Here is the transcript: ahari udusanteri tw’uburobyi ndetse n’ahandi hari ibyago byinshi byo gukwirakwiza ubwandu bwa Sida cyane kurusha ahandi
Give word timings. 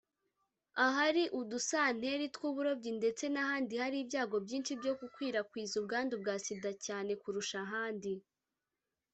ahari 0.85 1.23
udusanteri 1.39 2.25
tw’uburobyi 2.35 2.91
ndetse 2.99 3.23
n’ahandi 3.29 3.73
hari 3.83 3.97
ibyago 4.03 4.35
byinshi 4.45 4.71
byo 4.81 4.93
gukwirakwiza 4.99 5.73
ubwandu 5.81 6.13
bwa 6.21 6.35
Sida 6.43 6.71
cyane 6.85 7.11
kurusha 7.21 7.57
ahandi 7.65 8.13